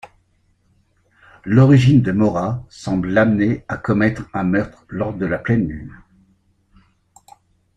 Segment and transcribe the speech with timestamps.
[1.45, 5.93] L'origine de Mora semble l'amener à commettre un meurtre lors de la pleine lune.